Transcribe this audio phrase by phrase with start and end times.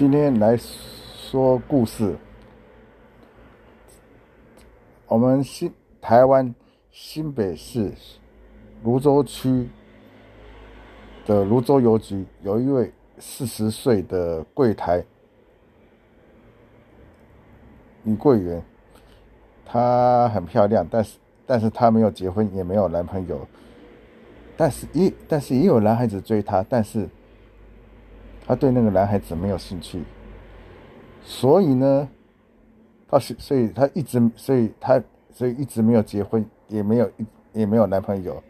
[0.00, 2.16] 今天来说故事。
[5.06, 5.70] 我们新
[6.00, 6.54] 台湾
[6.90, 7.92] 新北市
[8.82, 9.68] 泸州区
[11.26, 15.04] 的泸州邮局有一位四十岁的柜台
[18.02, 18.62] 女柜员，
[19.66, 23.46] 她很漂亮，但是但是她没有结婚，也没有男朋友。
[24.56, 27.06] 但是也但是也有男孩子追她，但是
[28.50, 30.02] 她对那个男孩子没有兴趣，
[31.22, 32.08] 所以呢，
[33.08, 35.00] 她是所以她一直所以她
[35.30, 37.08] 所以一直没有结婚，也没有
[37.52, 38.42] 也没有男朋友。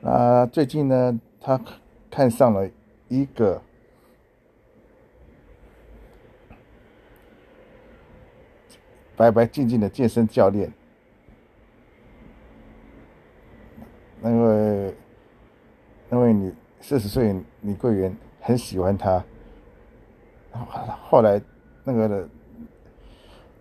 [0.00, 1.60] 那最近呢，她
[2.08, 2.70] 看上了
[3.08, 3.60] 一个
[9.16, 10.72] 白白净净的健身教练。
[14.20, 14.94] 那个
[16.92, 19.24] 四十岁女柜员很喜欢他，
[20.52, 20.66] 后
[21.08, 21.40] 后来
[21.84, 22.28] 那个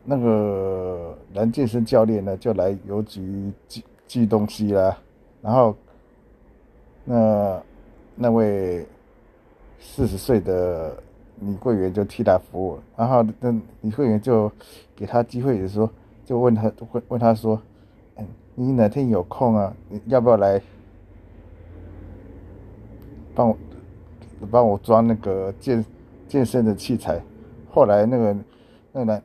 [0.04, 4.98] 那个男健身教练呢就来邮局寄寄东西啦，
[5.42, 5.74] 然后
[7.06, 7.64] 那
[8.16, 8.86] 那位
[9.80, 10.94] 四十岁的
[11.40, 14.52] 女柜员就替他服务，然后那女柜员就
[14.94, 15.90] 给他机会，也说
[16.26, 17.62] 就问他问问他说。
[18.18, 19.74] 嗯你哪天有空啊？
[19.88, 20.62] 你要不要来
[23.34, 23.58] 帮我
[24.50, 25.86] 帮我装那个健
[26.28, 27.22] 健身的器材？
[27.70, 28.36] 后来那个
[28.92, 29.24] 那个男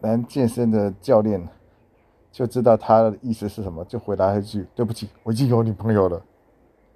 [0.00, 1.42] 男健身的教练
[2.30, 6.22] 就知道他的意思是什么，就回答一句：“对不起，我已经有女朋友了。”